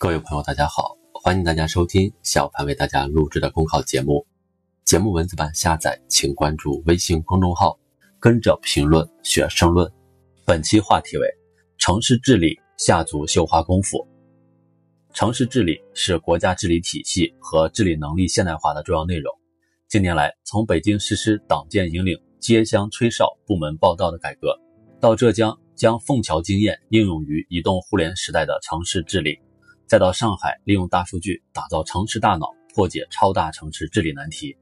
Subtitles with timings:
[0.00, 4.26] 各位朋友，大家好，欢迎大家收听小潘为大家录制的公考节目。
[4.82, 7.78] 节目文字版下载，请关注微信公众号，
[8.18, 9.92] 跟着评论学申论。
[10.46, 11.26] 本期话题为
[11.76, 14.08] 城市治理下足绣花功夫。
[15.12, 19.30] 城市治理是国家治理体系和治理能力现代化的重要内容。
[19.86, 24.58] 近年来，从北京实施党建引领、街乡吹哨、部门报到的改革，
[24.98, 29.38] 到浙江将凤桥经验应用于移动互联时代的城市治理。
[29.90, 34.56] 再到上海，利用大数据打造城市大脑，破解超大城市治理难题，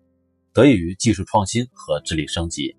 [0.54, 2.74] 得益于技术创新和治理升级，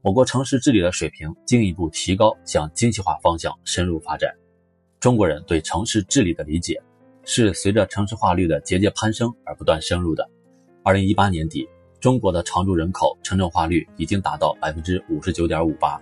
[0.00, 4.34] 我国城市治理的水平进一步提高，向精细化方向深入发展。
[4.98, 6.82] 中国人对城市治理的理解
[7.26, 10.26] 是随着城市化率的节节攀升而不断深入的。
[10.82, 11.68] 二零一八年底，
[12.00, 16.00] 中国的常住人口城镇化率已经达到百分之五十九点五八，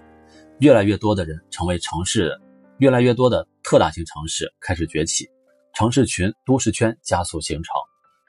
[0.61, 2.41] 越来越多的人成为城市，
[2.79, 5.29] 越来越多的特大型城市开始崛起。
[5.75, 7.75] 城市群、都市圈加速形成，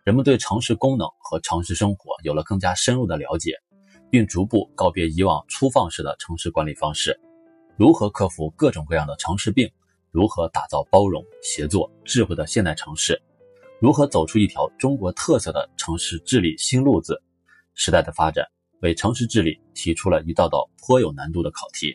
[0.05, 3.51] 人们对城市功能和城市生活有了更加深入的了解，
[4.09, 7.19] 并逐步告别以往粗放式的城市管理方式。
[7.75, 9.69] 如何克服各种各样的城市病？
[10.09, 13.21] 如何打造包容、协作、智慧的现代城市？
[13.81, 17.21] 如何走出一条中国特色的城市治理新路子？
[17.73, 18.45] 时代的发展
[18.81, 21.93] 为城市治理提出了一道道颇有难度的考题。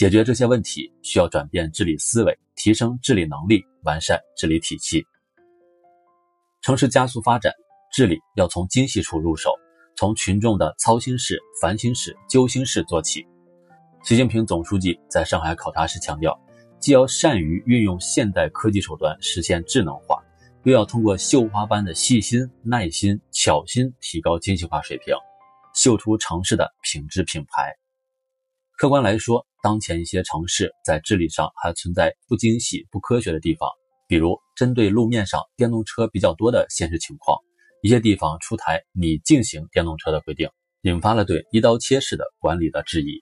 [0.00, 5.04] 解决这些问题，需要转变治理思维，提升治理能力，完善治理体系。
[6.62, 7.52] 城市加速发展，
[7.92, 9.52] 治理要从精细处入手，
[9.98, 13.26] 从群众的操心事、烦心事、揪心事做起。
[14.02, 16.34] 习近平总书记在上海考察时强调，
[16.78, 20.18] 既要善于运用现代科技手段实现智能化，
[20.62, 25.14] 又要通过绣花般的细心、耐心、巧心，提高精细化水平，
[25.74, 27.79] 绣出城市的品质品牌。
[28.80, 33.68] 客观来说，当前一些城市在治理上还存在不精细、不科学的地方，
[34.08, 37.38] 比如针对路面上电动车比较多的现实情况，
[37.82, 40.48] 一些地方出台拟禁行电动车的规定，
[40.80, 43.20] 引发了对一刀切式的管理的质疑；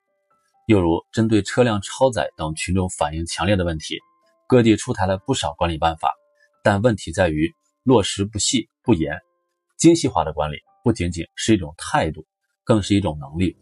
[0.69, 3.98] 又如针对车辆超载等群众反映强烈的问题，
[4.46, 6.14] 各地出台了不少管理办法，
[6.62, 7.52] 但问题在于
[7.82, 9.12] 落实不细不严。
[9.76, 12.25] 精细化的管理不仅仅是一种态度，
[12.62, 13.56] 更是一种能力，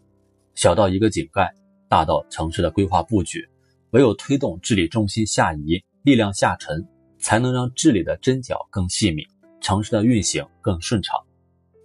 [0.53, 1.51] 小到一个井盖。
[1.89, 3.47] 大到城市的规划布局，
[3.91, 6.85] 唯有推动治理重心下移、力量下沉，
[7.19, 9.23] 才能让治理的针脚更细密，
[9.61, 11.17] 城市的运行更顺畅。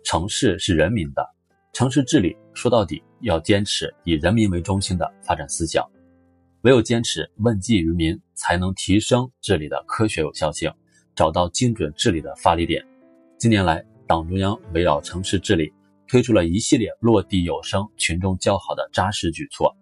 [0.05, 1.25] 城市是人民的，
[1.73, 5.89] 城市治理说到底要坚持以人民为中心的发展思想，
[6.63, 10.71] 唯有坚持问计于民，才能提升治理的科学有效性，
[11.15, 12.85] 找到精准治理的发力点。
[13.39, 15.73] 近年来，党中央围绕城市治理
[16.09, 19.75] 推出了一系列落地有声、群众较好的扎实举措。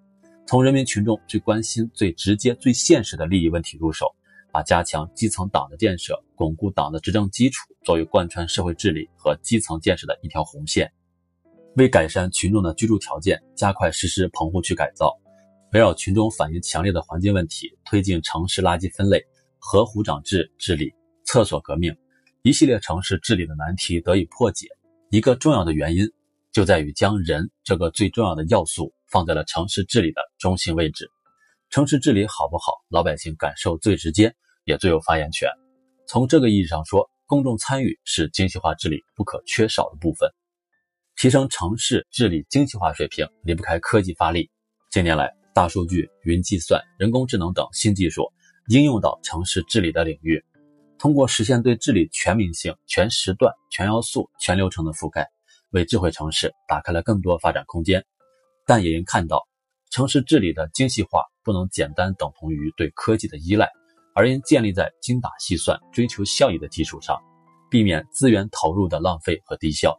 [0.50, 4.12] 从人民群众最关心、最直接、最现实的利益问题入手，
[4.50, 10.90] 把加强基层党的建设、巩固党的执政基础作为贯穿社会治理和基层建设的一条红线。
[11.76, 15.16] 为改善群众的居住条件，加快实施棚户区改造，
[15.72, 19.24] 围绕群众反映强烈的环境问题，推进城市垃圾分类、
[19.60, 21.94] 河湖长治治理、厕所革命，
[22.42, 24.66] 一系列城市治理的难题得以破解。
[25.10, 26.10] 一个重要的原因，
[26.52, 28.92] 就在于将人这个最重要的要素。
[29.10, 31.10] 放在了城市治理的中心位置，
[31.68, 35.50] 城市治理好不好，老百姓感受最直接，也最有发言权。
[36.06, 40.30] 从这个意义上说，公众参与是精细化治理不可缺少的部分。
[41.16, 44.48] 提升城市治理精细化水平，离不开科技发力。
[44.92, 48.32] 近年来，大数据、云计算、人工智能等新技术
[48.68, 50.40] 应用到城市治理的领域，
[51.00, 55.28] 通过实现对治理全民性、全时段、全要素、全流程的覆盖，
[55.70, 58.04] 为智慧城市打开了更多发展空间。
[58.66, 59.46] 但也应看到，
[59.90, 63.68] 城市治理的精细化不能简单等同于对科技的依赖，
[64.14, 67.18] 而应建立在精打细算、追求效益的基础上，
[67.70, 69.98] 避免资源投入的浪费和低效。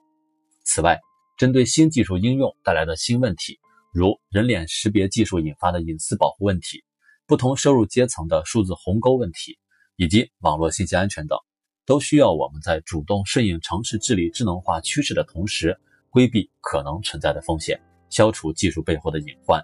[0.63, 0.99] 此外，
[1.37, 3.59] 针对新技术应用带来的新问题，
[3.91, 6.83] 如人脸识别技术引发的隐私保护问题、
[7.25, 9.57] 不同收入阶层的数字鸿沟问题，
[9.95, 11.37] 以及网络信息安全等，
[11.91, 15.77] 都需要我们在主动顺应城市治理智能化趋势的同时，
[16.09, 17.77] 规避可能存在的风险。
[18.09, 19.61] 消除技术背后的隐患。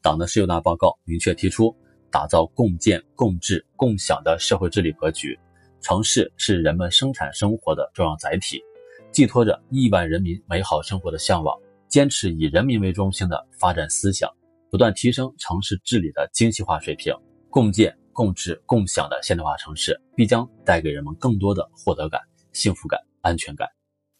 [0.00, 1.74] 党的十九大报告明确提出，
[2.12, 5.36] 打造共建、共治、共享的社会治理格局。
[5.80, 8.62] 城市是人们生产生活的重要载体，
[9.10, 11.58] 寄托着亿万人民美好生活的向往。
[11.88, 14.30] 坚持以人民为中心的发展思想，
[14.70, 17.12] 不断提升城市治理的精细化水平，
[17.50, 22.20] 共建、共治、共享的现代化城市，必将带给人们更多的获得感、
[22.52, 23.68] 幸福感、安全感。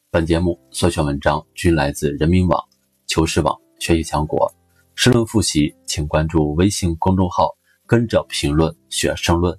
[0.09, 2.65] 本节目所选文章均来自人民网。
[3.09, 4.55] 求是网学习强国，
[4.95, 7.51] 申论复习，请关注微信公众号，
[7.89, 9.59] 跟着评论学申论。